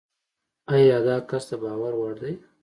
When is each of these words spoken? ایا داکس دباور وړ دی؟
ایا 0.73 0.97
داکس 1.05 1.43
دباور 1.49 1.93
وړ 1.97 2.13
دی؟ 2.21 2.33